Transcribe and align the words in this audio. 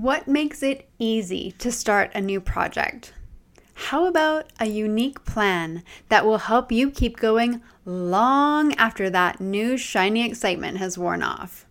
What 0.00 0.28
makes 0.28 0.62
it 0.62 0.88
easy 1.00 1.56
to 1.58 1.72
start 1.72 2.12
a 2.14 2.20
new 2.20 2.40
project? 2.40 3.12
How 3.74 4.06
about 4.06 4.46
a 4.60 4.66
unique 4.66 5.24
plan 5.24 5.82
that 6.08 6.24
will 6.24 6.38
help 6.38 6.70
you 6.70 6.88
keep 6.88 7.16
going 7.16 7.62
long 7.84 8.74
after 8.74 9.10
that 9.10 9.40
new 9.40 9.76
shiny 9.76 10.24
excitement 10.24 10.76
has 10.76 10.96
worn 10.96 11.24
off? 11.24 11.66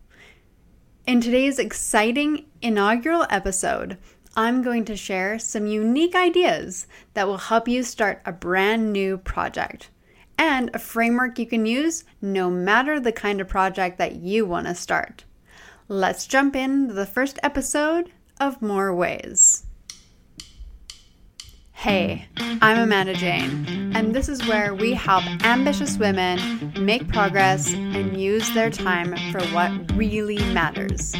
In 1.05 1.21
today's 1.21 1.57
exciting 1.57 2.47
inaugural 2.61 3.25
episode, 3.29 3.97
I'm 4.35 4.61
going 4.61 4.83
to 4.83 4.97
share 4.97 5.39
some 5.39 5.65
unique 5.65 6.13
ideas 6.13 6.85
that 7.13 7.29
will 7.29 7.37
help 7.37 7.69
you 7.69 7.81
start 7.81 8.21
a 8.25 8.33
brand 8.33 8.91
new 8.91 9.19
project 9.19 9.89
and 10.37 10.69
a 10.73 10.79
framework 10.79 11.39
you 11.39 11.45
can 11.45 11.65
use 11.65 12.03
no 12.21 12.51
matter 12.51 12.99
the 12.99 13.13
kind 13.13 13.39
of 13.39 13.47
project 13.47 13.97
that 13.99 14.15
you 14.15 14.45
want 14.45 14.67
to 14.67 14.75
start. 14.75 15.23
Let's 15.87 16.27
jump 16.27 16.57
into 16.57 16.93
the 16.93 17.05
first 17.05 17.39
episode 17.41 18.11
of 18.39 18.61
more 18.61 18.93
ways. 18.93 19.63
Hey, 21.73 22.25
I'm 22.61 22.79
Amanda 22.79 23.13
Jane, 23.13 23.93
and 23.95 24.13
this 24.13 24.29
is 24.29 24.45
where 24.47 24.73
we 24.73 24.93
help 24.93 25.23
ambitious 25.45 25.97
women 25.97 26.73
make 26.79 27.07
progress 27.07 27.71
and 27.73 28.19
use 28.19 28.51
their 28.53 28.71
time 28.71 29.15
for 29.31 29.41
what 29.53 29.71
really 29.95 30.39
matters. 30.53 31.13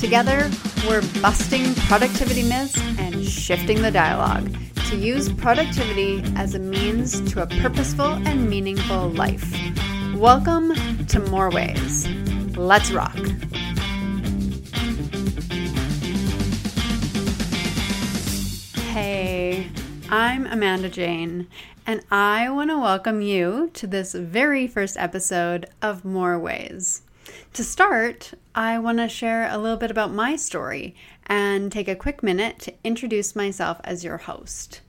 Together, 0.00 0.48
we're 0.86 1.02
busting 1.20 1.74
productivity 1.74 2.44
myths 2.44 2.80
and 2.98 3.24
shifting 3.24 3.82
the 3.82 3.90
dialogue 3.90 4.54
to 4.88 4.96
use 4.96 5.32
productivity 5.32 6.22
as 6.36 6.54
a 6.54 6.60
means 6.60 7.20
to 7.32 7.42
a 7.42 7.46
purposeful 7.46 8.12
and 8.26 8.48
meaningful 8.48 9.08
life. 9.10 9.52
Welcome 10.14 10.74
to 11.06 11.18
More 11.18 11.50
Ways. 11.50 12.08
Let's 12.56 12.92
rock. 12.92 13.18
I'm 20.16 20.46
Amanda 20.46 20.88
Jane, 20.88 21.48
and 21.84 22.00
I 22.08 22.48
want 22.48 22.70
to 22.70 22.78
welcome 22.78 23.20
you 23.20 23.70
to 23.74 23.84
this 23.84 24.14
very 24.14 24.68
first 24.68 24.96
episode 24.96 25.66
of 25.82 26.04
More 26.04 26.38
Ways. 26.38 27.02
To 27.54 27.64
start, 27.64 28.32
I 28.54 28.78
want 28.78 28.98
to 28.98 29.08
share 29.08 29.48
a 29.50 29.58
little 29.58 29.76
bit 29.76 29.90
about 29.90 30.12
my 30.12 30.36
story 30.36 30.94
and 31.26 31.72
take 31.72 31.88
a 31.88 31.96
quick 31.96 32.22
minute 32.22 32.60
to 32.60 32.74
introduce 32.84 33.34
myself 33.34 33.80
as 33.82 34.04
your 34.04 34.18
host. 34.18 34.82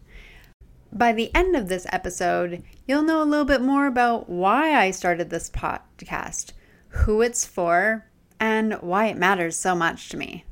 By 0.94 1.12
the 1.12 1.34
end 1.34 1.56
of 1.56 1.70
this 1.70 1.88
episode, 1.92 2.62
you'll 2.86 3.02
know 3.02 3.24
a 3.24 3.26
little 3.26 3.46
bit 3.46 3.62
more 3.62 3.88
about 3.88 4.30
why 4.30 4.76
I 4.76 4.92
started 4.92 5.32
this 5.32 5.50
podcast, 5.50 6.52
who 6.90 7.24
it's 7.24 7.48
for, 7.48 8.06
and 8.40 8.76
why 8.76 9.08
it 9.08 9.18
matters 9.18 9.58
so 9.58 9.74
much 9.74 10.08
to 10.10 10.18
me. 10.18 10.46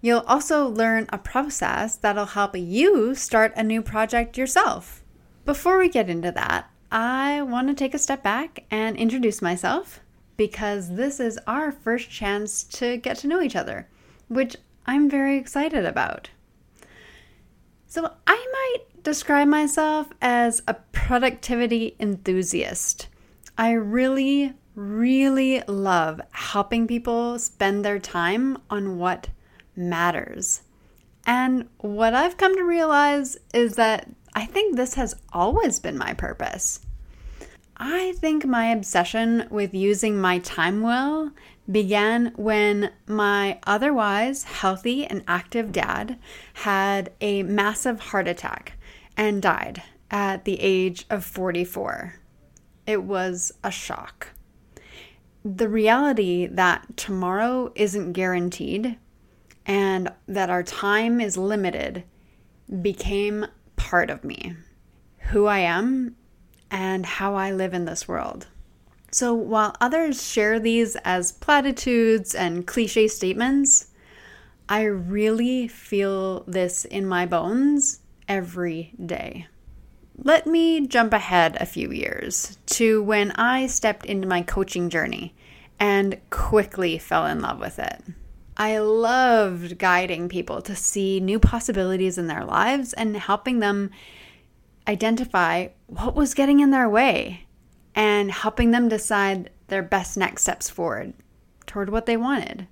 You'll 0.00 0.24
also 0.26 0.68
learn 0.68 1.06
a 1.08 1.18
process 1.18 1.96
that'll 1.96 2.26
help 2.26 2.56
you 2.56 3.14
start 3.16 3.52
a 3.56 3.64
new 3.64 3.82
project 3.82 4.38
yourself. 4.38 5.02
Before 5.44 5.78
we 5.78 5.88
get 5.88 6.08
into 6.08 6.30
that, 6.32 6.70
I 6.92 7.42
want 7.42 7.68
to 7.68 7.74
take 7.74 7.94
a 7.94 7.98
step 7.98 8.22
back 8.22 8.64
and 8.70 8.96
introduce 8.96 9.42
myself 9.42 10.00
because 10.36 10.94
this 10.94 11.18
is 11.18 11.38
our 11.46 11.72
first 11.72 12.10
chance 12.10 12.62
to 12.62 12.96
get 12.96 13.18
to 13.18 13.26
know 13.26 13.42
each 13.42 13.56
other, 13.56 13.88
which 14.28 14.56
I'm 14.86 15.10
very 15.10 15.36
excited 15.36 15.84
about. 15.84 16.30
So, 17.88 18.12
I 18.26 18.46
might 18.52 19.02
describe 19.02 19.48
myself 19.48 20.08
as 20.22 20.62
a 20.68 20.74
productivity 20.74 21.96
enthusiast. 21.98 23.08
I 23.56 23.72
really, 23.72 24.52
really 24.74 25.62
love 25.66 26.20
helping 26.30 26.86
people 26.86 27.38
spend 27.38 27.84
their 27.84 27.98
time 27.98 28.58
on 28.70 28.98
what 28.98 29.28
matters. 29.78 30.62
And 31.26 31.68
what 31.78 32.14
I've 32.14 32.36
come 32.36 32.56
to 32.56 32.62
realize 32.62 33.36
is 33.54 33.76
that 33.76 34.08
I 34.34 34.44
think 34.44 34.76
this 34.76 34.94
has 34.94 35.14
always 35.32 35.78
been 35.78 35.96
my 35.96 36.14
purpose. 36.14 36.80
I 37.76 38.12
think 38.18 38.44
my 38.44 38.70
obsession 38.72 39.46
with 39.50 39.72
using 39.72 40.20
my 40.20 40.40
time 40.40 40.82
well 40.82 41.32
began 41.70 42.32
when 42.36 42.90
my 43.06 43.60
otherwise 43.66 44.42
healthy 44.44 45.04
and 45.06 45.22
active 45.28 45.70
dad 45.70 46.18
had 46.54 47.12
a 47.20 47.42
massive 47.44 48.00
heart 48.00 48.26
attack 48.26 48.72
and 49.16 49.42
died 49.42 49.82
at 50.10 50.44
the 50.44 50.58
age 50.60 51.06
of 51.10 51.24
44. 51.24 52.14
It 52.86 53.02
was 53.02 53.52
a 53.62 53.70
shock. 53.70 54.28
The 55.44 55.68
reality 55.68 56.46
that 56.46 56.96
tomorrow 56.96 57.70
isn't 57.74 58.12
guaranteed 58.12 58.96
and 59.68 60.10
that 60.26 60.48
our 60.48 60.62
time 60.62 61.20
is 61.20 61.36
limited 61.36 62.02
became 62.80 63.46
part 63.76 64.08
of 64.08 64.24
me, 64.24 64.54
who 65.18 65.44
I 65.46 65.58
am, 65.58 66.16
and 66.70 67.04
how 67.04 67.34
I 67.34 67.52
live 67.52 67.74
in 67.74 67.84
this 67.84 68.08
world. 68.08 68.48
So 69.10 69.34
while 69.34 69.76
others 69.80 70.26
share 70.26 70.58
these 70.58 70.96
as 71.04 71.32
platitudes 71.32 72.34
and 72.34 72.66
cliche 72.66 73.08
statements, 73.08 73.88
I 74.68 74.82
really 74.84 75.68
feel 75.68 76.44
this 76.46 76.84
in 76.84 77.06
my 77.06 77.26
bones 77.26 78.00
every 78.26 78.94
day. 79.04 79.46
Let 80.16 80.46
me 80.46 80.86
jump 80.86 81.12
ahead 81.12 81.56
a 81.60 81.66
few 81.66 81.90
years 81.90 82.58
to 82.66 83.02
when 83.02 83.30
I 83.32 83.66
stepped 83.66 84.04
into 84.04 84.26
my 84.26 84.42
coaching 84.42 84.90
journey 84.90 85.34
and 85.78 86.18
quickly 86.30 86.98
fell 86.98 87.26
in 87.26 87.40
love 87.40 87.60
with 87.60 87.78
it. 87.78 88.02
I 88.58 88.78
loved 88.78 89.78
guiding 89.78 90.28
people 90.28 90.60
to 90.62 90.74
see 90.74 91.20
new 91.20 91.38
possibilities 91.38 92.18
in 92.18 92.26
their 92.26 92.44
lives 92.44 92.92
and 92.92 93.16
helping 93.16 93.60
them 93.60 93.90
identify 94.88 95.68
what 95.86 96.16
was 96.16 96.34
getting 96.34 96.58
in 96.58 96.72
their 96.72 96.88
way 96.88 97.46
and 97.94 98.32
helping 98.32 98.72
them 98.72 98.88
decide 98.88 99.50
their 99.68 99.82
best 99.82 100.16
next 100.16 100.42
steps 100.42 100.68
forward 100.68 101.12
toward 101.66 101.90
what 101.90 102.06
they 102.06 102.16
wanted. 102.16 102.66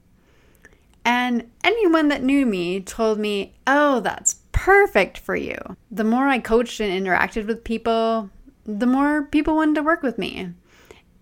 And 1.04 1.50
anyone 1.62 2.08
that 2.08 2.22
knew 2.22 2.46
me 2.46 2.80
told 2.80 3.20
me, 3.20 3.54
oh, 3.64 4.00
that's 4.00 4.40
perfect 4.50 5.18
for 5.18 5.36
you. 5.36 5.56
The 5.90 6.02
more 6.02 6.26
I 6.26 6.40
coached 6.40 6.80
and 6.80 7.06
interacted 7.06 7.46
with 7.46 7.62
people, 7.62 8.30
the 8.64 8.86
more 8.86 9.22
people 9.22 9.54
wanted 9.54 9.76
to 9.76 9.82
work 9.84 10.02
with 10.02 10.18
me. 10.18 10.52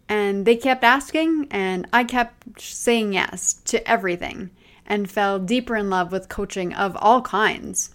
And 0.08 0.44
they 0.44 0.56
kept 0.56 0.84
asking, 0.84 1.48
and 1.50 1.88
I 1.92 2.04
kept 2.04 2.60
saying 2.60 3.14
yes 3.14 3.54
to 3.64 3.88
everything 3.88 4.50
and 4.86 5.10
fell 5.10 5.38
deeper 5.38 5.76
in 5.76 5.88
love 5.88 6.12
with 6.12 6.28
coaching 6.28 6.74
of 6.74 6.96
all 7.00 7.22
kinds. 7.22 7.90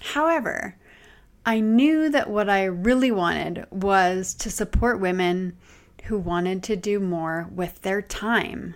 However, 0.00 0.76
I 1.46 1.60
knew 1.60 2.10
that 2.10 2.28
what 2.28 2.50
I 2.50 2.64
really 2.64 3.10
wanted 3.10 3.66
was 3.70 4.34
to 4.34 4.50
support 4.50 5.00
women 5.00 5.56
who 6.04 6.18
wanted 6.18 6.62
to 6.64 6.76
do 6.76 7.00
more 7.00 7.48
with 7.54 7.82
their 7.82 8.02
time. 8.02 8.74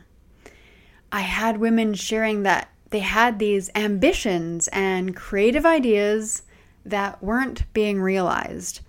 I 1.10 1.20
had 1.20 1.58
women 1.58 1.94
sharing 1.94 2.44
that 2.44 2.70
they 2.90 3.00
had 3.00 3.38
these 3.38 3.70
ambitions 3.74 4.68
and 4.68 5.16
creative 5.16 5.66
ideas 5.66 6.42
that 6.84 7.22
weren't 7.22 7.70
being 7.72 8.00
realized. 8.00 8.80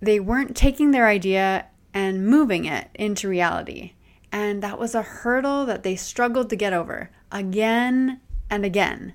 They 0.00 0.18
weren't 0.18 0.56
taking 0.56 0.90
their 0.90 1.06
idea 1.06 1.66
and 1.94 2.26
moving 2.26 2.64
it 2.64 2.88
into 2.94 3.28
reality. 3.28 3.92
And 4.30 4.62
that 4.62 4.78
was 4.78 4.94
a 4.94 5.02
hurdle 5.02 5.66
that 5.66 5.82
they 5.82 5.96
struggled 5.96 6.48
to 6.50 6.56
get 6.56 6.72
over 6.72 7.10
again 7.30 8.20
and 8.48 8.64
again. 8.64 9.14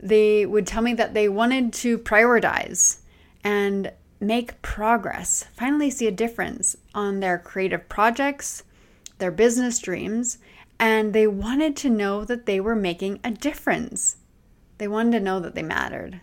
They 0.00 0.46
would 0.46 0.66
tell 0.66 0.82
me 0.82 0.94
that 0.94 1.14
they 1.14 1.28
wanted 1.28 1.72
to 1.74 1.98
prioritize 1.98 2.98
and 3.44 3.92
make 4.20 4.60
progress, 4.62 5.44
finally 5.52 5.90
see 5.90 6.06
a 6.06 6.12
difference 6.12 6.76
on 6.94 7.20
their 7.20 7.38
creative 7.38 7.88
projects, 7.88 8.64
their 9.18 9.30
business 9.30 9.78
dreams, 9.78 10.38
and 10.78 11.12
they 11.12 11.26
wanted 11.26 11.76
to 11.76 11.90
know 11.90 12.24
that 12.24 12.46
they 12.46 12.60
were 12.60 12.76
making 12.76 13.20
a 13.24 13.30
difference. 13.30 14.16
They 14.78 14.88
wanted 14.88 15.18
to 15.18 15.24
know 15.24 15.40
that 15.40 15.54
they 15.54 15.62
mattered. 15.62 16.20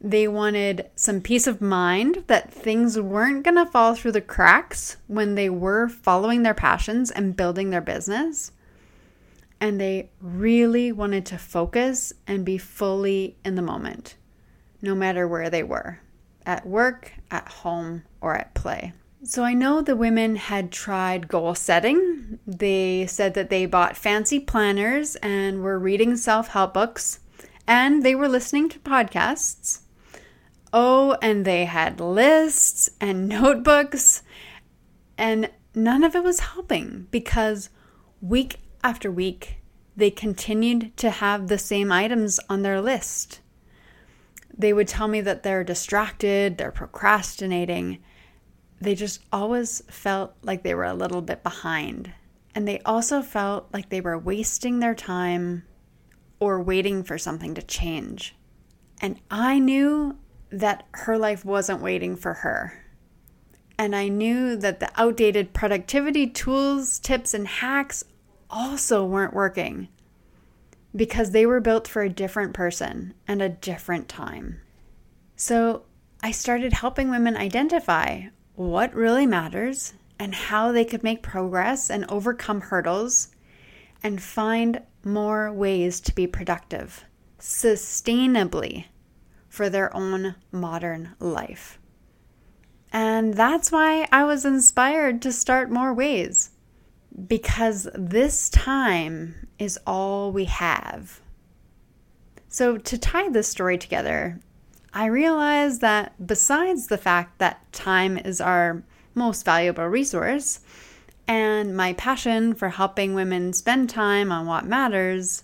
They 0.00 0.28
wanted 0.28 0.90
some 0.94 1.20
peace 1.20 1.48
of 1.48 1.60
mind 1.60 2.24
that 2.28 2.52
things 2.52 2.98
weren't 3.00 3.42
going 3.42 3.56
to 3.56 3.66
fall 3.66 3.94
through 3.94 4.12
the 4.12 4.20
cracks 4.20 4.96
when 5.08 5.34
they 5.34 5.50
were 5.50 5.88
following 5.88 6.44
their 6.44 6.54
passions 6.54 7.10
and 7.10 7.36
building 7.36 7.70
their 7.70 7.80
business. 7.80 8.52
And 9.60 9.80
they 9.80 10.10
really 10.20 10.92
wanted 10.92 11.26
to 11.26 11.38
focus 11.38 12.12
and 12.28 12.44
be 12.44 12.58
fully 12.58 13.36
in 13.44 13.56
the 13.56 13.62
moment, 13.62 14.14
no 14.80 14.94
matter 14.94 15.26
where 15.26 15.50
they 15.50 15.64
were 15.64 15.98
at 16.46 16.64
work, 16.64 17.12
at 17.30 17.48
home, 17.48 18.04
or 18.22 18.34
at 18.34 18.54
play. 18.54 18.92
So 19.24 19.42
I 19.42 19.52
know 19.52 19.82
the 19.82 19.96
women 19.96 20.36
had 20.36 20.70
tried 20.70 21.28
goal 21.28 21.54
setting. 21.56 22.38
They 22.46 23.04
said 23.06 23.34
that 23.34 23.50
they 23.50 23.66
bought 23.66 23.96
fancy 23.96 24.38
planners 24.38 25.16
and 25.16 25.62
were 25.62 25.78
reading 25.78 26.16
self 26.16 26.48
help 26.48 26.72
books, 26.72 27.18
and 27.66 28.04
they 28.04 28.14
were 28.14 28.28
listening 28.28 28.68
to 28.70 28.78
podcasts. 28.78 29.80
Oh, 30.80 31.16
and 31.20 31.44
they 31.44 31.64
had 31.64 31.98
lists 31.98 32.88
and 33.00 33.28
notebooks, 33.28 34.22
and 35.16 35.50
none 35.74 36.04
of 36.04 36.14
it 36.14 36.22
was 36.22 36.38
helping 36.38 37.08
because 37.10 37.68
week 38.22 38.60
after 38.84 39.10
week, 39.10 39.56
they 39.96 40.12
continued 40.12 40.96
to 40.98 41.10
have 41.10 41.48
the 41.48 41.58
same 41.58 41.90
items 41.90 42.38
on 42.48 42.62
their 42.62 42.80
list. 42.80 43.40
They 44.56 44.72
would 44.72 44.86
tell 44.86 45.08
me 45.08 45.20
that 45.20 45.42
they're 45.42 45.64
distracted, 45.64 46.58
they're 46.58 46.70
procrastinating. 46.70 47.98
They 48.80 48.94
just 48.94 49.20
always 49.32 49.82
felt 49.90 50.36
like 50.44 50.62
they 50.62 50.76
were 50.76 50.84
a 50.84 50.94
little 50.94 51.22
bit 51.22 51.42
behind. 51.42 52.12
And 52.54 52.68
they 52.68 52.78
also 52.82 53.20
felt 53.20 53.66
like 53.72 53.88
they 53.88 54.00
were 54.00 54.16
wasting 54.16 54.78
their 54.78 54.94
time 54.94 55.64
or 56.38 56.62
waiting 56.62 57.02
for 57.02 57.18
something 57.18 57.56
to 57.56 57.62
change. 57.62 58.36
And 59.00 59.18
I 59.28 59.58
knew 59.58 60.16
that 60.50 60.86
her 60.92 61.18
life 61.18 61.44
wasn't 61.44 61.82
waiting 61.82 62.16
for 62.16 62.34
her. 62.34 62.84
And 63.78 63.94
I 63.94 64.08
knew 64.08 64.56
that 64.56 64.80
the 64.80 64.90
outdated 64.96 65.52
productivity 65.52 66.26
tools, 66.26 66.98
tips, 66.98 67.32
and 67.32 67.46
hacks 67.46 68.04
also 68.50 69.04
weren't 69.04 69.34
working 69.34 69.88
because 70.96 71.30
they 71.30 71.46
were 71.46 71.60
built 71.60 71.86
for 71.86 72.02
a 72.02 72.08
different 72.08 72.54
person 72.54 73.14
and 73.28 73.40
a 73.40 73.48
different 73.48 74.08
time. 74.08 74.60
So 75.36 75.84
I 76.22 76.32
started 76.32 76.72
helping 76.72 77.10
women 77.10 77.36
identify 77.36 78.22
what 78.54 78.94
really 78.94 79.26
matters 79.26 79.94
and 80.18 80.34
how 80.34 80.72
they 80.72 80.84
could 80.84 81.04
make 81.04 81.22
progress 81.22 81.90
and 81.90 82.04
overcome 82.08 82.60
hurdles 82.60 83.28
and 84.02 84.20
find 84.20 84.82
more 85.04 85.52
ways 85.52 86.00
to 86.00 86.14
be 86.14 86.26
productive 86.26 87.04
sustainably 87.38 88.86
for 89.58 89.68
their 89.68 89.94
own 89.94 90.36
modern 90.52 91.16
life. 91.18 91.80
And 92.92 93.34
that's 93.34 93.72
why 93.72 94.06
I 94.12 94.22
was 94.22 94.44
inspired 94.44 95.20
to 95.22 95.32
start 95.32 95.68
more 95.68 95.92
ways 95.92 96.50
because 97.26 97.88
this 97.92 98.48
time 98.50 99.48
is 99.58 99.76
all 99.84 100.30
we 100.30 100.44
have. 100.44 101.20
So, 102.46 102.76
to 102.78 102.96
tie 102.96 103.30
this 103.30 103.48
story 103.48 103.76
together, 103.76 104.38
I 104.94 105.06
realized 105.06 105.80
that 105.80 106.24
besides 106.24 106.86
the 106.86 106.96
fact 106.96 107.38
that 107.38 107.72
time 107.72 108.16
is 108.16 108.40
our 108.40 108.84
most 109.16 109.44
valuable 109.44 109.86
resource, 109.86 110.60
and 111.26 111.76
my 111.76 111.94
passion 111.94 112.54
for 112.54 112.68
helping 112.68 113.12
women 113.12 113.52
spend 113.52 113.90
time 113.90 114.30
on 114.30 114.46
what 114.46 114.66
matters, 114.66 115.42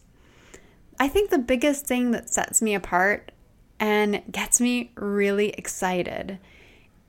I 1.00 1.08
think 1.08 1.30
the 1.30 1.38
biggest 1.38 1.84
thing 1.84 2.12
that 2.12 2.30
sets 2.30 2.62
me 2.62 2.76
apart 2.76 3.32
and 3.80 4.22
gets 4.30 4.60
me 4.60 4.92
really 4.96 5.50
excited 5.50 6.38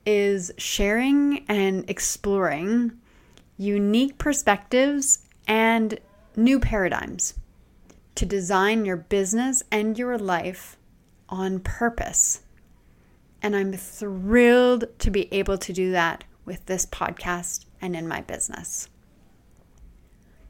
is 0.06 0.52
sharing 0.58 1.46
and 1.48 1.90
exploring 1.90 2.92
unique 3.58 4.18
perspectives 4.18 5.20
and 5.48 6.00
new 6.36 6.60
paradigms 6.60 7.36
to 8.16 8.26
design 8.26 8.86
your 8.86 8.98
business 8.98 9.64
and 9.72 9.98
your 9.98 10.18
life 10.18 10.78
on 11.30 11.60
purpose. 11.60 12.42
And 13.42 13.56
I'm 13.56 13.74
thrilled 13.74 14.86
to 15.00 15.12
be 15.12 15.32
able 15.34 15.58
to 15.60 15.74
do 15.74 15.92
that 15.92 16.24
with 16.46 16.66
this 16.66 16.86
podcast 16.86 17.66
and 17.82 17.96
in 17.96 18.08
my 18.08 18.22
business. 18.22 18.90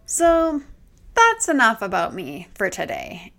So 0.06 0.62
that's 1.14 1.50
enough 1.50 1.82
about 1.82 2.14
me 2.14 2.48
for 2.56 2.70
today. 2.70 3.34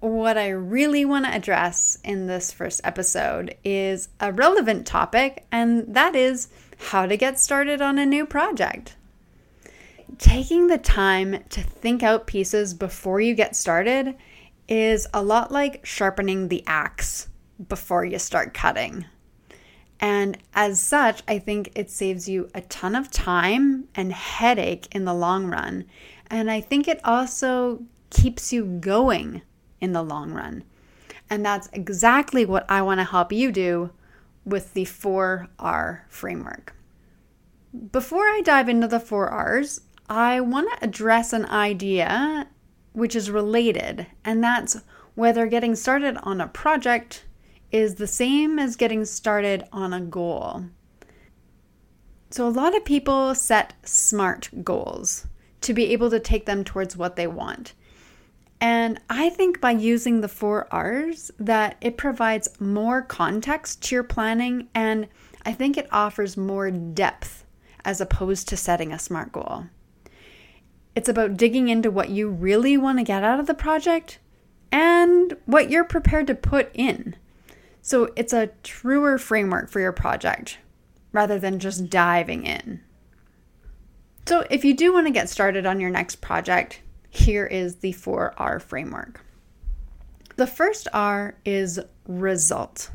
What 0.00 0.38
I 0.38 0.48
really 0.48 1.04
want 1.04 1.26
to 1.26 1.34
address 1.34 1.98
in 2.02 2.26
this 2.26 2.52
first 2.52 2.80
episode 2.84 3.54
is 3.62 4.08
a 4.18 4.32
relevant 4.32 4.86
topic, 4.86 5.44
and 5.52 5.94
that 5.94 6.16
is 6.16 6.48
how 6.78 7.04
to 7.04 7.18
get 7.18 7.38
started 7.38 7.82
on 7.82 7.98
a 7.98 8.06
new 8.06 8.24
project. 8.24 8.96
Taking 10.16 10.68
the 10.68 10.78
time 10.78 11.44
to 11.50 11.62
think 11.62 12.02
out 12.02 12.26
pieces 12.26 12.72
before 12.72 13.20
you 13.20 13.34
get 13.34 13.54
started 13.54 14.16
is 14.68 15.06
a 15.12 15.22
lot 15.22 15.52
like 15.52 15.84
sharpening 15.84 16.48
the 16.48 16.64
axe 16.66 17.28
before 17.68 18.06
you 18.06 18.18
start 18.18 18.54
cutting. 18.54 19.04
And 20.00 20.38
as 20.54 20.80
such, 20.80 21.22
I 21.28 21.38
think 21.38 21.72
it 21.74 21.90
saves 21.90 22.26
you 22.26 22.48
a 22.54 22.62
ton 22.62 22.94
of 22.94 23.10
time 23.10 23.86
and 23.94 24.14
headache 24.14 24.88
in 24.94 25.04
the 25.04 25.12
long 25.12 25.44
run. 25.44 25.84
And 26.28 26.50
I 26.50 26.62
think 26.62 26.88
it 26.88 27.04
also 27.04 27.82
keeps 28.08 28.50
you 28.50 28.64
going 28.64 29.42
in 29.80 29.92
the 29.92 30.02
long 30.02 30.32
run. 30.32 30.64
And 31.28 31.44
that's 31.44 31.68
exactly 31.72 32.44
what 32.44 32.66
I 32.68 32.82
want 32.82 33.00
to 33.00 33.04
help 33.04 33.32
you 33.32 33.52
do 33.52 33.90
with 34.44 34.74
the 34.74 34.84
4R 34.84 36.00
framework. 36.08 36.74
Before 37.92 38.24
I 38.24 38.42
dive 38.44 38.68
into 38.68 38.88
the 38.88 38.98
4 38.98 39.28
R's, 39.28 39.82
I 40.08 40.40
want 40.40 40.68
to 40.72 40.84
address 40.84 41.32
an 41.32 41.46
idea 41.46 42.48
which 42.92 43.14
is 43.14 43.30
related, 43.30 44.08
and 44.24 44.42
that's 44.42 44.78
whether 45.14 45.46
getting 45.46 45.76
started 45.76 46.16
on 46.24 46.40
a 46.40 46.48
project 46.48 47.24
is 47.70 47.94
the 47.94 48.06
same 48.06 48.58
as 48.58 48.74
getting 48.74 49.04
started 49.04 49.64
on 49.72 49.92
a 49.92 50.00
goal. 50.00 50.64
So, 52.30 52.46
a 52.46 52.50
lot 52.50 52.76
of 52.76 52.84
people 52.84 53.34
set 53.34 53.74
SMART 53.84 54.50
goals 54.64 55.26
to 55.60 55.74
be 55.74 55.92
able 55.92 56.10
to 56.10 56.18
take 56.18 56.46
them 56.46 56.64
towards 56.64 56.96
what 56.96 57.16
they 57.16 57.26
want. 57.26 57.74
And 58.60 59.00
I 59.08 59.30
think 59.30 59.60
by 59.60 59.70
using 59.70 60.20
the 60.20 60.28
four 60.28 60.68
R's 60.70 61.30
that 61.38 61.76
it 61.80 61.96
provides 61.96 62.60
more 62.60 63.02
context 63.02 63.82
to 63.84 63.94
your 63.94 64.04
planning 64.04 64.68
and 64.74 65.08
I 65.46 65.52
think 65.52 65.76
it 65.78 65.88
offers 65.90 66.36
more 66.36 66.70
depth 66.70 67.46
as 67.84 68.00
opposed 68.00 68.48
to 68.48 68.56
setting 68.56 68.92
a 68.92 68.98
SMART 68.98 69.32
goal. 69.32 69.64
It's 70.94 71.08
about 71.08 71.38
digging 71.38 71.68
into 71.68 71.90
what 71.90 72.10
you 72.10 72.28
really 72.28 72.76
want 72.76 72.98
to 72.98 73.04
get 73.04 73.24
out 73.24 73.40
of 73.40 73.46
the 73.46 73.54
project 73.54 74.18
and 74.70 75.36
what 75.46 75.70
you're 75.70 75.84
prepared 75.84 76.26
to 76.26 76.34
put 76.34 76.70
in. 76.74 77.16
So 77.80 78.10
it's 78.16 78.34
a 78.34 78.50
truer 78.62 79.16
framework 79.16 79.70
for 79.70 79.80
your 79.80 79.92
project 79.92 80.58
rather 81.12 81.38
than 81.38 81.58
just 81.58 81.88
diving 81.88 82.44
in. 82.44 82.80
So 84.26 84.44
if 84.50 84.64
you 84.64 84.74
do 84.74 84.92
want 84.92 85.06
to 85.06 85.12
get 85.12 85.28
started 85.28 85.64
on 85.64 85.80
your 85.80 85.90
next 85.90 86.16
project, 86.16 86.82
here 87.10 87.46
is 87.46 87.76
the 87.76 87.92
4R 87.92 88.62
framework. 88.62 89.24
The 90.36 90.46
first 90.46 90.88
R 90.92 91.36
is 91.44 91.78
result. 92.06 92.90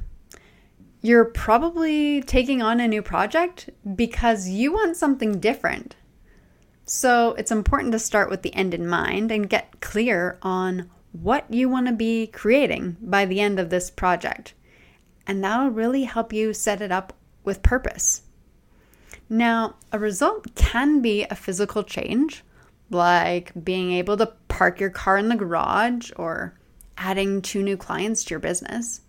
You're 1.02 1.26
probably 1.26 2.22
taking 2.24 2.62
on 2.62 2.80
a 2.80 2.88
new 2.88 3.04
project 3.04 3.70
because 3.96 4.50
you 4.50 4.74
want 4.74 4.98
something 4.98 5.40
different. 5.40 5.96
So 6.86 7.36
it's 7.38 7.52
important 7.52 7.92
to 7.92 8.00
start 8.00 8.30
with 8.30 8.42
the 8.42 8.54
end 8.56 8.74
in 8.74 8.88
mind 8.88 9.32
and 9.32 9.50
get 9.50 9.82
clear 9.82 10.38
on 10.42 10.90
what 11.12 11.52
you 11.54 11.70
want 11.70 11.88
to 11.88 11.94
be 11.94 12.28
creating 12.28 12.98
by 13.02 13.26
the 13.26 13.40
end 13.40 13.60
of 13.60 13.70
this 13.70 13.90
project 13.92 14.54
and 15.28 15.44
that'll 15.44 15.70
really 15.70 16.04
help 16.04 16.32
you 16.32 16.54
set 16.54 16.82
it 16.82 16.92
up 16.92 17.14
with 17.44 17.64
purpose. 17.64 18.24
Now, 19.30 19.76
a 19.92 20.00
result 20.00 20.54
can 20.56 21.02
be 21.02 21.24
a 21.24 21.36
physical 21.36 21.84
change, 21.84 22.44
like 22.90 23.52
being 23.64 23.92
able 23.92 24.18
to 24.18 24.34
park 24.48 24.80
your 24.80 24.90
car 24.90 25.18
in 25.18 25.30
the 25.30 25.36
garage 25.36 26.12
or 26.16 26.58
adding 26.98 27.42
two 27.42 27.64
new 27.64 27.78
clients 27.78 28.24
to 28.24 28.32
your 28.32 28.40
business. 28.40 29.02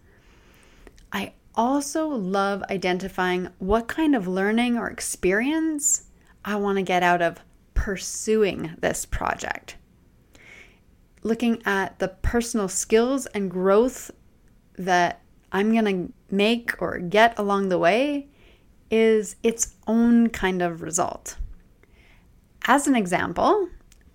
I 1.12 1.32
also 1.54 2.08
love 2.08 2.62
identifying 2.70 3.48
what 3.58 3.88
kind 3.88 4.14
of 4.14 4.28
learning 4.28 4.76
or 4.76 4.88
experience 4.88 6.04
I 6.44 6.56
want 6.56 6.76
to 6.78 6.82
get 6.82 7.02
out 7.02 7.22
of 7.22 7.40
pursuing 7.74 8.74
this 8.80 9.04
project. 9.04 9.76
Looking 11.22 11.62
at 11.64 11.98
the 11.98 12.08
personal 12.08 12.68
skills 12.68 13.26
and 13.26 13.50
growth 13.50 14.10
that 14.76 15.22
I'm 15.52 15.72
going 15.72 15.84
to 15.84 16.12
make 16.34 16.80
or 16.80 16.98
get 16.98 17.38
along 17.38 17.68
the 17.68 17.78
way 17.78 18.28
is 18.90 19.36
its 19.42 19.74
own 19.86 20.28
kind 20.28 20.62
of 20.62 20.82
result. 20.82 21.36
As 22.68 22.88
an 22.88 22.96
example, 22.96 23.68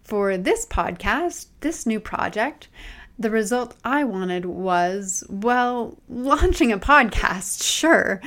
for 0.04 0.36
this 0.36 0.66
podcast, 0.66 1.48
this 1.62 1.86
new 1.86 2.02
project, 2.02 2.68
the 3.18 3.30
result 3.30 3.78
I 3.86 4.04
wanted 4.04 4.46
was, 4.46 5.24
well, 5.30 5.98
launching 6.10 6.72
a 6.74 6.78
podcast, 6.78 7.64
sure, 7.64 8.22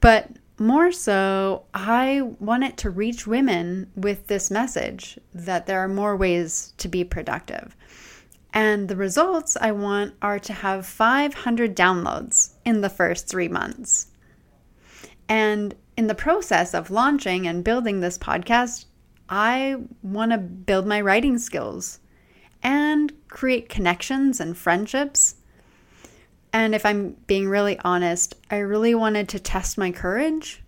but 0.00 0.28
more 0.58 0.92
so, 0.92 1.64
I 1.72 2.20
wanted 2.38 2.76
to 2.78 2.90
reach 2.90 3.26
women 3.26 3.90
with 3.96 4.26
this 4.26 4.50
message 4.50 5.18
that 5.32 5.66
there 5.66 5.80
are 5.80 5.88
more 5.88 6.14
ways 6.14 6.74
to 6.76 6.86
be 6.86 7.02
productive. 7.02 7.74
And 8.52 8.86
the 8.86 8.96
results 8.96 9.56
I 9.58 9.72
want 9.72 10.12
are 10.20 10.38
to 10.40 10.52
have 10.52 10.84
500 10.84 11.74
downloads 11.74 12.50
in 12.66 12.82
the 12.82 12.90
first 12.90 13.28
three 13.28 13.48
months. 13.48 14.08
And 15.30 15.74
in 15.96 16.08
the 16.08 16.14
process 16.14 16.74
of 16.74 16.90
launching 16.90 17.46
and 17.46 17.64
building 17.64 18.00
this 18.00 18.18
podcast, 18.18 18.84
I 19.30 19.76
want 20.02 20.32
to 20.32 20.38
build 20.38 20.86
my 20.86 21.00
writing 21.00 21.38
skills 21.38 22.00
and 22.62 23.12
create 23.28 23.68
connections 23.68 24.40
and 24.40 24.56
friendships. 24.56 25.36
And 26.52 26.74
if 26.74 26.84
I'm 26.84 27.16
being 27.28 27.48
really 27.48 27.78
honest, 27.84 28.34
I 28.50 28.56
really 28.56 28.94
wanted 28.94 29.28
to 29.30 29.38
test 29.38 29.78
my 29.78 29.92
courage 29.92 30.62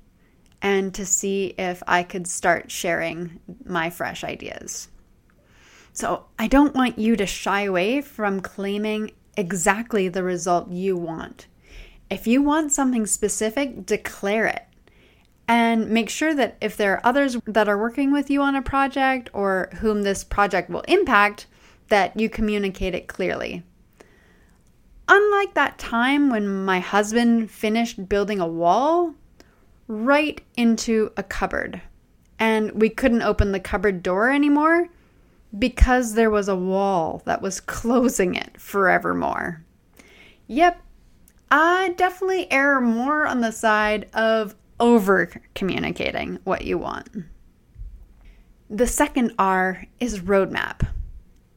and 0.62 0.94
to 0.94 1.04
see 1.04 1.54
if 1.58 1.82
I 1.88 2.04
could 2.04 2.28
start 2.28 2.70
sharing 2.70 3.40
my 3.64 3.90
fresh 3.90 4.22
ideas. 4.22 4.88
So 5.92 6.26
I 6.38 6.46
don't 6.46 6.74
want 6.74 7.00
you 7.00 7.16
to 7.16 7.26
shy 7.26 7.62
away 7.62 8.00
from 8.00 8.40
claiming 8.40 9.10
exactly 9.36 10.08
the 10.08 10.22
result 10.22 10.70
you 10.70 10.96
want. 10.96 11.48
If 12.08 12.26
you 12.28 12.42
want 12.42 12.72
something 12.72 13.06
specific, 13.06 13.84
declare 13.84 14.46
it. 14.46 14.62
And 15.48 15.90
make 15.90 16.08
sure 16.08 16.34
that 16.34 16.56
if 16.60 16.76
there 16.76 16.94
are 16.94 17.06
others 17.06 17.36
that 17.46 17.68
are 17.68 17.78
working 17.78 18.12
with 18.12 18.30
you 18.30 18.40
on 18.42 18.54
a 18.54 18.62
project 18.62 19.28
or 19.32 19.68
whom 19.80 20.02
this 20.02 20.24
project 20.24 20.70
will 20.70 20.82
impact, 20.82 21.46
that 21.88 22.18
you 22.18 22.30
communicate 22.30 22.94
it 22.94 23.08
clearly. 23.08 23.62
Unlike 25.08 25.54
that 25.54 25.78
time 25.78 26.30
when 26.30 26.64
my 26.64 26.80
husband 26.80 27.50
finished 27.50 28.08
building 28.08 28.40
a 28.40 28.46
wall 28.46 29.14
right 29.88 30.40
into 30.56 31.12
a 31.16 31.22
cupboard, 31.22 31.82
and 32.38 32.72
we 32.72 32.88
couldn't 32.88 33.22
open 33.22 33.52
the 33.52 33.60
cupboard 33.60 34.02
door 34.02 34.30
anymore 34.30 34.88
because 35.58 36.14
there 36.14 36.30
was 36.30 36.48
a 36.48 36.56
wall 36.56 37.20
that 37.26 37.42
was 37.42 37.60
closing 37.60 38.34
it 38.34 38.58
forevermore. 38.58 39.62
Yep, 40.46 40.80
I 41.50 41.90
definitely 41.96 42.50
err 42.50 42.80
more 42.80 43.26
on 43.26 43.40
the 43.42 43.52
side 43.52 44.08
of 44.14 44.54
over 44.82 45.30
communicating 45.54 46.40
what 46.42 46.64
you 46.64 46.76
want. 46.76 47.08
The 48.68 48.88
second 48.88 49.32
R 49.38 49.84
is 50.00 50.20
roadmap, 50.20 50.86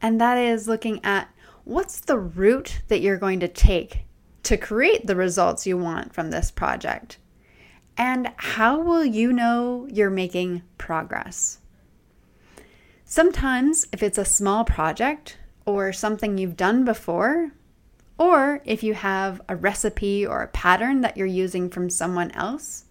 and 0.00 0.20
that 0.20 0.38
is 0.38 0.68
looking 0.68 1.04
at 1.04 1.28
what's 1.64 2.00
the 2.00 2.18
route 2.18 2.82
that 2.86 3.00
you're 3.00 3.18
going 3.18 3.40
to 3.40 3.48
take 3.48 4.04
to 4.44 4.56
create 4.56 5.08
the 5.08 5.16
results 5.16 5.66
you 5.66 5.76
want 5.76 6.14
from 6.14 6.30
this 6.30 6.52
project? 6.52 7.18
And 7.98 8.32
how 8.36 8.80
will 8.80 9.04
you 9.04 9.32
know 9.32 9.88
you're 9.90 10.08
making 10.08 10.62
progress? 10.78 11.58
Sometimes, 13.04 13.88
if 13.92 14.04
it's 14.04 14.18
a 14.18 14.24
small 14.24 14.64
project 14.64 15.38
or 15.64 15.92
something 15.92 16.38
you've 16.38 16.56
done 16.56 16.84
before, 16.84 17.50
or 18.18 18.62
if 18.64 18.84
you 18.84 18.94
have 18.94 19.40
a 19.48 19.56
recipe 19.56 20.24
or 20.24 20.42
a 20.42 20.48
pattern 20.48 21.00
that 21.00 21.16
you're 21.16 21.26
using 21.26 21.68
from 21.68 21.90
someone 21.90 22.30
else, 22.32 22.85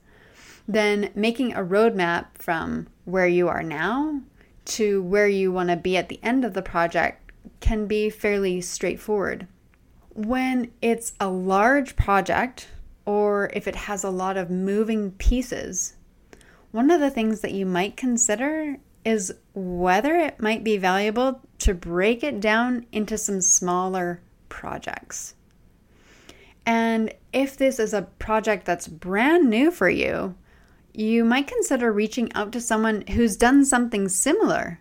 then 0.67 1.11
making 1.15 1.53
a 1.53 1.63
roadmap 1.63 2.25
from 2.35 2.87
where 3.05 3.27
you 3.27 3.47
are 3.47 3.63
now 3.63 4.21
to 4.65 5.01
where 5.03 5.27
you 5.27 5.51
want 5.51 5.69
to 5.69 5.75
be 5.75 5.95
at 5.95 6.09
the 6.09 6.19
end 6.23 6.43
of 6.43 6.53
the 6.53 6.61
project 6.61 7.31
can 7.59 7.85
be 7.85 8.09
fairly 8.09 8.61
straightforward. 8.61 9.47
When 10.13 10.71
it's 10.81 11.13
a 11.19 11.29
large 11.29 11.95
project, 11.95 12.67
or 13.05 13.51
if 13.53 13.67
it 13.67 13.75
has 13.75 14.03
a 14.03 14.09
lot 14.09 14.37
of 14.37 14.49
moving 14.49 15.11
pieces, 15.11 15.95
one 16.71 16.89
of 16.89 16.99
the 16.99 17.09
things 17.09 17.41
that 17.41 17.53
you 17.53 17.65
might 17.65 17.95
consider 17.95 18.77
is 19.03 19.33
whether 19.53 20.15
it 20.15 20.41
might 20.41 20.63
be 20.63 20.77
valuable 20.77 21.41
to 21.59 21.73
break 21.73 22.23
it 22.23 22.39
down 22.39 22.85
into 22.91 23.17
some 23.17 23.39
smaller 23.39 24.19
projects. 24.49 25.35
And 26.65 27.13
if 27.31 27.55
this 27.55 27.79
is 27.79 27.93
a 27.93 28.09
project 28.17 28.65
that's 28.65 28.87
brand 28.87 29.49
new 29.49 29.69
for 29.69 29.89
you, 29.89 30.35
you 30.97 31.25
might 31.25 31.47
consider 31.47 31.91
reaching 31.91 32.31
out 32.33 32.51
to 32.53 32.61
someone 32.61 33.03
who's 33.07 33.35
done 33.35 33.65
something 33.65 34.07
similar 34.07 34.79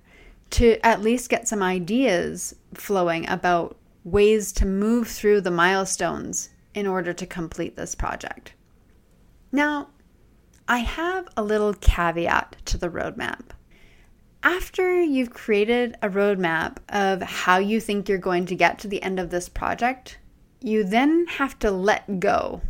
to 0.51 0.79
at 0.87 1.03
least 1.03 1.31
get 1.31 1.49
some 1.49 1.63
ideas 1.63 2.55
flowing 2.75 3.29
about 3.29 3.77
ways 4.05 4.53
to 4.53 4.67
move 4.67 5.09
through 5.09 5.41
the 5.41 5.51
milestones 5.51 6.51
in 6.75 6.87
order 6.87 7.13
to 7.13 7.27
complete 7.27 7.77
this 7.77 7.95
project. 7.95 8.53
Now, 9.51 9.89
I 10.69 10.79
have 10.79 11.29
a 11.37 11.43
little 11.43 11.75
caveat 11.75 12.57
to 12.67 12.79
the 12.79 12.89
roadmap. 12.89 13.51
After 14.43 15.01
you've 15.01 15.31
created 15.31 15.97
a 16.03 16.09
roadmap 16.09 16.77
of 16.89 17.23
how 17.23 17.59
you 17.59 17.81
think 17.81 18.09
you're 18.09 18.19
going 18.19 18.47
to 18.47 18.55
get 18.55 18.79
to 18.81 18.89
the 18.89 19.03
end 19.03 19.19
of 19.19 19.31
this 19.31 19.49
project, 19.49 20.19
you 20.61 20.85
then 20.85 21.27
have 21.27 21.59
to 21.61 21.71
let 21.71 22.21
go 22.21 22.61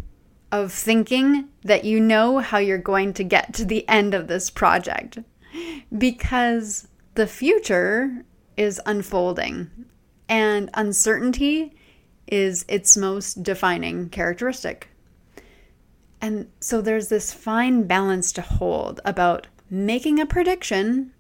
of 0.54 0.73
thinking 0.73 1.49
that 1.64 1.84
you 1.84 1.99
know 1.99 2.38
how 2.38 2.58
you're 2.58 2.78
going 2.78 3.12
to 3.12 3.25
get 3.25 3.52
to 3.52 3.64
the 3.64 3.87
end 3.88 4.14
of 4.14 4.28
this 4.28 4.50
project 4.50 5.18
because 5.99 6.87
the 7.14 7.26
future 7.26 8.25
is 8.56 8.80
unfolding 8.87 9.68
and 10.28 10.70
uncertainty 10.75 11.75
is 12.28 12.64
its 12.68 12.96
most 12.96 13.42
defining 13.42 14.08
characteristic. 14.08 14.90
And 16.20 16.49
so 16.61 16.80
there's 16.80 17.08
this 17.08 17.34
fine 17.34 17.88
balance 17.88 18.30
to 18.34 18.40
hold 18.40 19.00
about 19.04 19.49
making 19.68 20.20
a 20.20 20.26
prediction 20.26 21.12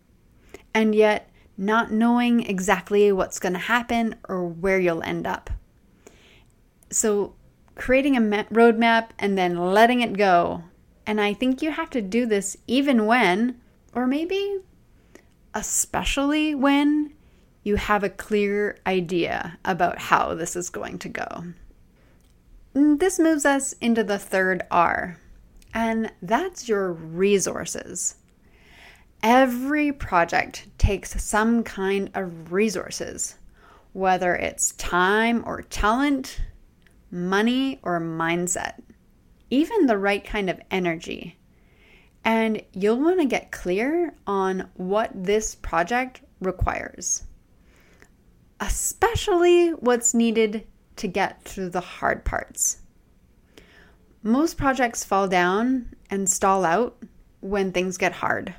and 0.72 0.94
yet 0.94 1.28
not 1.58 1.90
knowing 1.90 2.46
exactly 2.46 3.10
what's 3.10 3.40
going 3.40 3.54
to 3.54 3.58
happen 3.58 4.14
or 4.28 4.46
where 4.46 4.78
you'll 4.78 5.02
end 5.02 5.26
up. 5.26 5.50
So 6.92 7.34
creating 7.74 8.16
a 8.16 8.20
roadmap 8.20 9.10
and 9.18 9.36
then 9.36 9.72
letting 9.72 10.00
it 10.00 10.16
go. 10.16 10.64
And 11.06 11.20
I 11.20 11.34
think 11.34 11.62
you 11.62 11.70
have 11.70 11.90
to 11.90 12.00
do 12.00 12.26
this 12.26 12.56
even 12.66 13.06
when, 13.06 13.60
or 13.94 14.06
maybe 14.06 14.58
especially 15.54 16.54
when, 16.54 17.12
you 17.64 17.76
have 17.76 18.04
a 18.04 18.10
clear 18.10 18.78
idea 18.86 19.58
about 19.64 19.98
how 19.98 20.34
this 20.34 20.54
is 20.54 20.68
going 20.68 20.98
to 20.98 21.08
go. 21.08 21.44
This 22.74 23.18
moves 23.18 23.46
us 23.46 23.72
into 23.74 24.04
the 24.04 24.18
third 24.18 24.64
R, 24.70 25.18
and 25.72 26.12
that's 26.20 26.68
your 26.68 26.92
resources. 26.92 28.16
Every 29.22 29.92
project 29.92 30.66
takes 30.76 31.22
some 31.22 31.62
kind 31.62 32.10
of 32.14 32.52
resources, 32.52 33.36
whether 33.94 34.36
it's 34.36 34.72
time 34.72 35.42
or 35.46 35.62
talent, 35.62 36.40
money, 37.10 37.78
or 37.82 38.00
mindset, 38.00 38.82
even 39.50 39.86
the 39.86 39.98
right 39.98 40.24
kind 40.24 40.50
of 40.50 40.60
energy. 40.70 41.38
And 42.24 42.62
you'll 42.72 43.00
want 43.00 43.20
to 43.20 43.26
get 43.26 43.52
clear 43.52 44.14
on 44.26 44.70
what 44.74 45.10
this 45.14 45.54
project 45.54 46.22
requires, 46.40 47.22
especially 48.60 49.70
what's 49.70 50.14
needed 50.14 50.66
to 50.96 51.08
get 51.08 51.42
through 51.42 51.70
the 51.70 51.80
hard 51.80 52.24
parts. 52.24 52.78
Most 54.22 54.56
projects 54.56 55.04
fall 55.04 55.28
down 55.28 55.94
and 56.08 56.28
stall 56.28 56.64
out 56.64 57.02
when 57.40 57.72
things 57.72 57.98
get 57.98 58.12
hard. 58.12 58.54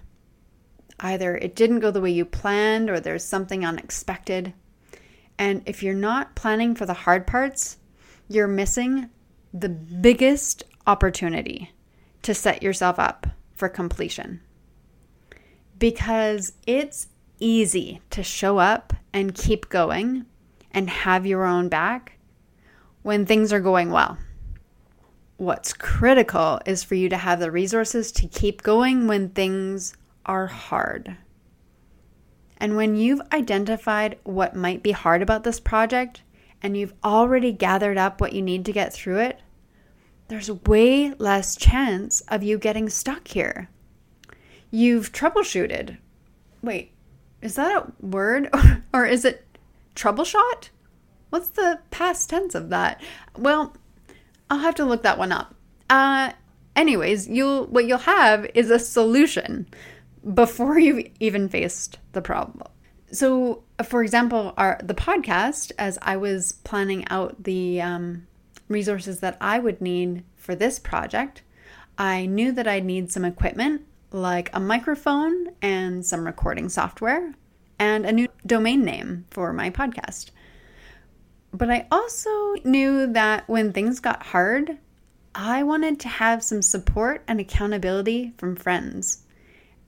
Either 0.99 1.35
it 1.35 1.55
didn't 1.55 1.79
go 1.79 1.89
the 1.91 2.01
way 2.01 2.11
you 2.11 2.23
planned 2.23 2.89
or 2.89 2.99
there's 2.99 3.23
something 3.23 3.65
unexpected. 3.65 4.53
And 5.37 5.63
if 5.65 5.81
you're 5.81 5.93
not 5.93 6.35
planning 6.35 6.75
for 6.75 6.85
the 6.85 6.93
hard 6.93 7.25
parts, 7.25 7.77
you're 8.27 8.47
missing 8.47 9.09
the 9.53 9.69
biggest 9.69 10.63
opportunity 10.87 11.71
to 12.21 12.33
set 12.33 12.63
yourself 12.63 12.99
up 12.99 13.27
for 13.53 13.69
completion. 13.69 14.41
Because 15.77 16.53
it's 16.65 17.07
easy 17.39 18.01
to 18.09 18.23
show 18.23 18.57
up 18.57 18.93
and 19.13 19.35
keep 19.35 19.69
going 19.69 20.25
and 20.71 20.89
have 20.89 21.25
your 21.25 21.45
own 21.45 21.69
back 21.69 22.17
when 23.01 23.25
things 23.25 23.53
are 23.53 23.59
going 23.59 23.91
well. 23.91 24.17
What's 25.37 25.73
critical 25.73 26.59
is 26.65 26.83
for 26.83 26.95
you 26.95 27.09
to 27.09 27.17
have 27.17 27.39
the 27.39 27.51
resources 27.51 28.11
to 28.13 28.27
keep 28.27 28.63
going 28.63 29.07
when 29.07 29.29
things 29.29 29.95
are 30.25 30.47
hard. 30.47 31.17
And 32.57 32.75
when 32.75 32.95
you've 32.95 33.21
identified 33.33 34.17
what 34.23 34.55
might 34.55 34.81
be 34.81 34.91
hard 34.91 35.21
about 35.21 35.43
this 35.43 35.59
project, 35.59 36.21
and 36.65 36.75
you've 36.75 36.95
already 37.03 37.51
gathered 37.51 37.95
up 37.95 38.19
what 38.19 38.33
you 38.33 38.41
need 38.41 38.65
to 38.65 38.73
get 38.73 38.91
through 38.91 39.19
it, 39.19 39.39
there's 40.29 40.49
way 40.49 41.13
less 41.19 41.55
chance 41.55 42.21
of 42.21 42.41
you 42.41 42.57
getting 42.57 42.89
stuck 42.89 43.27
here. 43.27 43.69
You've 44.71 45.11
troubleshooted. 45.11 45.97
Wait, 46.63 46.91
is 47.39 47.53
that 47.53 47.71
a 47.71 47.91
word 48.03 48.49
or 48.93 49.05
is 49.05 49.25
it 49.25 49.45
troubleshot? 49.95 50.69
What's 51.29 51.49
the 51.49 51.81
past 51.91 52.31
tense 52.31 52.55
of 52.55 52.69
that? 52.69 52.99
Well, 53.37 53.77
I'll 54.49 54.57
have 54.57 54.73
to 54.75 54.85
look 54.85 55.03
that 55.03 55.19
one 55.19 55.31
up. 55.31 55.53
Uh 55.87 56.31
anyways, 56.75 57.27
you'll 57.27 57.67
what 57.67 57.85
you'll 57.85 57.99
have 57.99 58.49
is 58.55 58.71
a 58.71 58.79
solution 58.79 59.67
before 60.33 60.79
you've 60.79 61.11
even 61.19 61.47
faced 61.47 61.99
the 62.13 62.23
problem. 62.23 62.67
So, 63.15 63.63
for 63.81 64.03
example, 64.03 64.53
our 64.57 64.77
the 64.83 64.93
podcast, 64.93 65.71
as 65.79 65.97
I 66.01 66.17
was 66.17 66.51
planning 66.51 67.07
out 67.07 67.45
the 67.45 67.81
um, 67.81 68.27
resources 68.67 69.21
that 69.21 69.37
I 69.39 69.57
would 69.57 69.79
need 69.79 70.25
for 70.35 70.53
this 70.53 70.79
project, 70.79 71.41
I 71.97 72.25
knew 72.25 72.51
that 72.51 72.67
I'd 72.67 72.83
need 72.83 73.13
some 73.13 73.23
equipment 73.23 73.83
like 74.11 74.49
a 74.53 74.59
microphone 74.59 75.51
and 75.61 76.05
some 76.05 76.25
recording 76.25 76.67
software 76.67 77.33
and 77.79 78.05
a 78.05 78.11
new 78.11 78.27
domain 78.45 78.83
name 78.83 79.25
for 79.31 79.53
my 79.53 79.69
podcast. 79.69 80.31
But 81.53 81.71
I 81.71 81.87
also 81.89 82.55
knew 82.65 83.07
that 83.13 83.47
when 83.47 83.71
things 83.71 84.01
got 84.01 84.23
hard, 84.23 84.77
I 85.33 85.63
wanted 85.63 86.01
to 86.01 86.09
have 86.09 86.43
some 86.43 86.61
support 86.61 87.23
and 87.29 87.39
accountability 87.39 88.33
from 88.37 88.57
friends. 88.57 89.24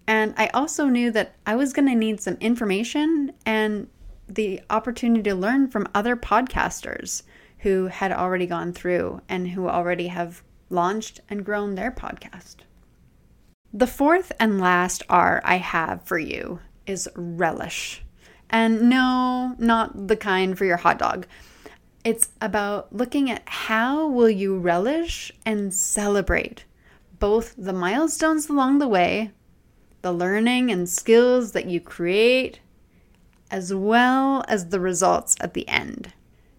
And 0.08 0.34
I 0.38 0.48
also 0.48 0.86
knew 0.86 1.12
that 1.12 1.36
I 1.46 1.56
was 1.56 1.74
going 1.74 1.88
to 1.90 1.96
need 1.96 2.22
some 2.22 2.38
information 2.40 3.34
and 3.46 3.88
the 4.30 4.62
opportunity 4.70 5.24
to 5.24 5.36
learn 5.36 5.68
from 5.68 5.88
other 5.94 6.16
podcasters 6.16 7.24
who 7.60 7.88
had 7.88 8.12
already 8.12 8.46
gone 8.46 8.72
through 8.72 9.22
and 9.28 9.50
who 9.50 9.68
already 9.68 10.08
have 10.08 10.44
launched 10.70 11.20
and 11.30 11.46
grown 11.46 11.76
their 11.76 11.92
podcast. 11.92 12.58
The 13.74 13.88
fourth 13.88 14.32
and 14.40 14.62
last 14.62 15.04
R 15.10 15.42
I 15.44 15.58
have 15.58 16.02
for 16.04 16.18
you 16.18 16.60
is 16.86 17.10
relish. 17.16 18.04
And 18.50 18.90
no, 18.90 19.56
not 19.60 20.08
the 20.08 20.16
kind 20.16 20.58
for 20.58 20.64
your 20.64 20.78
hot 20.78 21.00
dog. 21.00 21.28
It's 22.04 22.30
about 22.42 22.94
looking 22.96 23.30
at 23.30 23.44
how 23.46 24.08
will 24.08 24.30
you 24.30 24.58
relish 24.58 25.34
and 25.46 25.74
celebrate 25.74 26.64
both 27.20 27.56
the 27.58 27.74
milestones 27.74 28.48
along 28.48 28.80
the 28.80 28.88
way, 28.88 29.32
the 30.08 30.14
learning 30.14 30.72
and 30.72 30.88
skills 30.88 31.52
that 31.52 31.66
you 31.66 31.82
create, 31.82 32.62
as 33.52 33.74
well 33.74 34.42
as 34.48 34.70
the 34.70 34.80
results 34.80 35.36
at 35.42 35.54
the 35.54 35.68
end. 35.68 36.14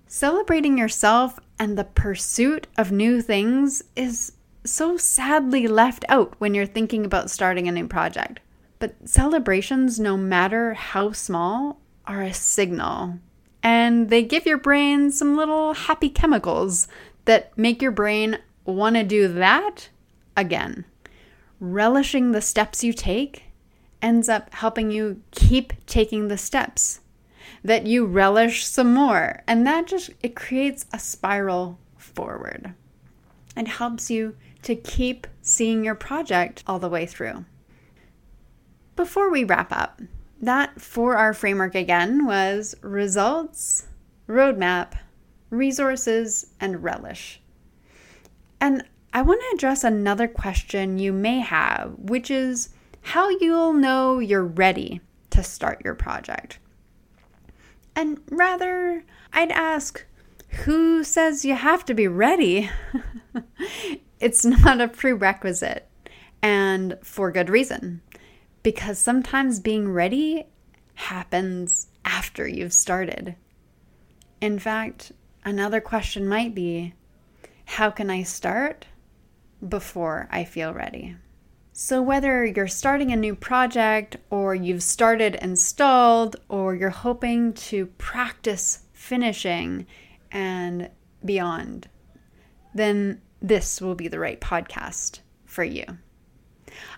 Celebrating 0.07 0.77
yourself 0.77 1.41
and 1.59 1.79
the 1.79 1.85
pursuit 1.85 2.67
of 2.77 2.93
new 2.93 3.23
things 3.23 3.83
is 3.97 4.33
so 4.65 4.99
sadly 4.99 5.67
left 5.67 6.05
out 6.11 6.35
when 6.37 6.53
you're 6.53 6.67
thinking 6.67 7.07
about 7.07 7.31
starting 7.31 7.67
a 7.67 7.73
new 7.73 7.89
project. 7.89 8.41
But 8.81 9.09
celebrations, 9.09 9.99
no 9.99 10.19
matter 10.19 10.75
how 10.75 11.13
small, 11.13 11.81
are 12.07 12.21
a 12.21 12.35
signal. 12.35 13.19
And 13.63 14.11
they 14.11 14.25
give 14.25 14.45
your 14.45 14.59
brain 14.59 15.11
some 15.11 15.39
little 15.39 15.73
happy 15.73 16.11
chemicals 16.11 16.87
that 17.25 17.57
make 17.57 17.81
your 17.81 17.93
brain 17.93 18.41
want 18.67 18.97
to 18.97 19.05
do 19.05 19.27
that 19.27 19.89
again. 20.37 20.85
Relishing 21.61 22.33
the 22.33 22.41
steps 22.41 22.85
you 22.85 22.93
take 22.93 23.45
ends 24.01 24.29
up 24.29 24.53
helping 24.55 24.91
you 24.91 25.23
keep 25.33 25.73
taking 25.87 26.29
the 26.29 26.39
steps 26.39 27.01
that 27.65 27.87
you 27.87 28.07
relish 28.07 28.65
some 28.65 28.95
more 28.95 29.43
and 29.47 29.67
that 29.67 29.87
just 29.87 30.11
it 30.23 30.37
creates 30.37 30.87
a 30.93 30.99
spiral 30.99 31.79
forward 31.97 32.75
and 33.57 33.67
helps 33.67 34.11
you 34.11 34.37
to 34.63 34.77
keep 34.77 35.27
seeing 35.43 35.85
your 35.85 35.95
project 35.95 36.63
all 36.67 36.79
the 36.79 36.89
way 36.89 37.07
through. 37.07 37.45
Before 38.95 39.31
we 39.31 39.45
wrap 39.45 39.73
up, 39.73 40.01
that 40.41 40.77
4R 40.77 41.35
framework 41.35 41.75
again 41.75 42.27
was 42.27 42.77
results, 42.83 43.87
roadmap, 44.29 44.93
resources, 45.51 46.47
and 46.61 46.83
relish. 46.85 47.41
And 48.61 48.85
I 49.13 49.23
want 49.23 49.41
to 49.41 49.57
address 49.57 49.85
another 49.85 50.29
question 50.29 50.99
you 50.99 51.13
may 51.13 51.41
have, 51.41 51.95
which 51.99 52.31
is 52.31 52.71
how 53.01 53.31
you'll 53.31 53.73
know 53.73 54.19
you're 54.19 54.45
ready 54.45 55.01
to 55.31 55.43
start 55.43 55.83
your 55.85 55.95
project. 55.95 56.59
And 57.97 58.21
rather, 58.31 59.05
I'd 59.33 59.51
ask, 59.51 60.05
who 60.65 61.03
says 61.03 61.45
you 61.45 61.55
have 61.55 61.85
to 61.87 61.95
be 61.95 62.07
ready? 62.07 62.71
it's 64.21 64.45
not 64.45 64.81
a 64.81 64.89
prerequisite, 64.89 65.89
and 66.43 66.99
for 67.03 67.33
good 67.33 67.51
reason. 67.51 68.03
Because 68.63 68.99
sometimes 68.99 69.59
being 69.59 69.91
ready 69.91 70.45
happens 70.95 71.89
after 72.05 72.47
you've 72.47 72.73
started. 72.73 73.37
In 74.41 74.59
fact, 74.59 75.13
another 75.45 75.81
question 75.81 76.29
might 76.29 76.55
be 76.55 76.95
how 77.65 77.91
can 77.91 78.11
I 78.11 78.23
start 78.23 78.87
before 79.67 80.29
I 80.31 80.45
feel 80.45 80.73
ready? 80.73 81.17
So, 81.73 82.03
whether 82.03 82.45
you're 82.45 82.67
starting 82.67 83.13
a 83.13 83.17
new 83.17 83.37
project 83.37 84.17
or 84.31 84.55
you've 84.55 84.83
started 84.83 85.37
installed 85.37 86.37
or 86.49 86.75
you're 86.75 86.91
hoping 86.91 87.53
to 87.55 87.87
practice 87.99 88.81
finishing 88.93 89.87
and 90.33 90.91
beyond, 91.25 91.89
then 92.75 93.21
this 93.41 93.81
will 93.81 93.95
be 93.95 94.09
the 94.09 94.19
right 94.19 94.41
podcast 94.41 95.21
for 95.45 95.63
you. 95.63 95.85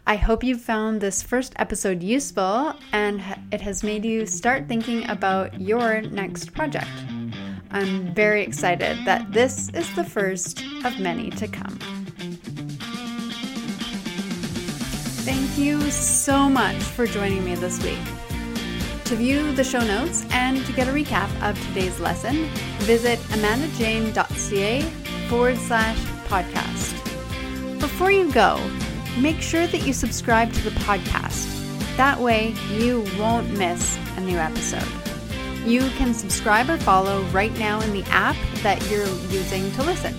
I 0.07 0.17
hope 0.17 0.43
you 0.43 0.57
found 0.57 1.01
this 1.01 1.23
first 1.23 1.53
episode 1.57 2.03
useful 2.03 2.75
and 2.93 3.23
it 3.53 3.61
has 3.61 3.83
made 3.83 4.05
you 4.05 4.27
start 4.27 4.67
thinking 4.67 5.09
about 5.09 5.61
your 5.61 6.01
next 6.01 6.53
project. 6.53 6.89
I'm 7.71 8.15
very 8.15 8.43
excited 8.43 8.99
that 9.05 9.31
this 9.33 9.69
is 9.71 9.95
the 9.95 10.05
first 10.05 10.63
of 10.85 10.99
many 10.99 11.31
to 11.31 11.47
come. 11.47 12.00
Thank 15.23 15.59
you 15.59 15.91
so 15.91 16.49
much 16.49 16.77
for 16.77 17.07
joining 17.07 17.45
me 17.45 17.55
this 17.55 17.83
week. 17.83 17.99
To 19.05 19.17
view 19.17 19.53
the 19.53 19.63
show 19.63 19.81
notes 19.81 20.25
and 20.31 20.65
to 20.65 20.73
get 20.73 20.89
a 20.89 20.93
recap 20.93 21.29
of 21.47 21.61
today's 21.67 22.01
lesson, 22.01 22.47
visit 22.79 23.19
amandajane.ca 23.29 24.81
forward 25.29 25.59
slash 25.59 25.99
podcast. 26.27 26.95
Before 27.81 28.11
you 28.11 28.33
go, 28.33 28.59
make 29.19 29.43
sure 29.43 29.67
that 29.67 29.87
you 29.87 29.93
subscribe 29.93 30.55
to 30.55 30.63
the 30.63 30.71
podcast. 30.81 31.47
That 31.99 32.19
way, 32.19 32.55
you 32.73 33.05
won't 33.19 33.51
miss 33.59 33.99
a 34.17 34.21
new 34.21 34.39
episode. 34.39 34.89
You 35.67 35.81
can 35.99 36.15
subscribe 36.15 36.71
or 36.71 36.79
follow 36.79 37.23
right 37.25 37.57
now 37.59 37.83
in 37.83 37.93
the 37.93 38.05
app 38.05 38.37
that 38.63 38.91
you're 38.91 39.07
using 39.29 39.71
to 39.73 39.83
listen. 39.83 40.15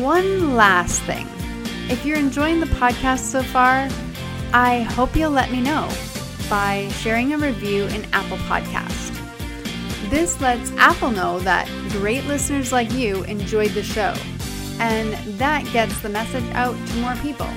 One 0.00 0.54
last 0.54 1.02
thing 1.02 1.26
if 1.90 2.06
you're 2.06 2.18
enjoying 2.18 2.60
the 2.60 2.66
podcast 2.66 3.18
so 3.18 3.42
far, 3.42 3.88
I 4.52 4.80
hope 4.80 5.14
you'll 5.14 5.30
let 5.30 5.52
me 5.52 5.60
know 5.60 5.88
by 6.48 6.88
sharing 6.94 7.32
a 7.32 7.38
review 7.38 7.84
in 7.84 8.04
Apple 8.12 8.38
Podcast. 8.38 9.16
This 10.10 10.40
lets 10.40 10.72
Apple 10.72 11.12
know 11.12 11.38
that 11.40 11.68
great 11.90 12.24
listeners 12.24 12.72
like 12.72 12.90
you 12.92 13.22
enjoyed 13.24 13.70
the 13.70 13.84
show, 13.84 14.12
and 14.80 15.12
that 15.38 15.64
gets 15.72 16.00
the 16.00 16.08
message 16.08 16.44
out 16.52 16.74
to 16.88 16.96
more 16.96 17.14
people. 17.16 17.48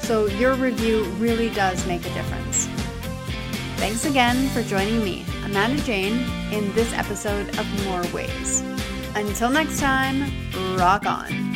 So 0.00 0.26
your 0.26 0.54
review 0.54 1.04
really 1.18 1.50
does 1.50 1.84
make 1.88 2.02
a 2.06 2.14
difference. 2.14 2.66
Thanks 3.78 4.04
again 4.04 4.48
for 4.50 4.62
joining 4.62 5.02
me, 5.02 5.26
Amanda 5.44 5.82
Jane, 5.82 6.24
in 6.52 6.72
this 6.74 6.92
episode 6.92 7.48
of 7.58 7.84
More 7.84 8.04
Ways. 8.12 8.60
Until 9.16 9.50
next 9.50 9.80
time, 9.80 10.30
rock 10.76 11.04
on. 11.04 11.47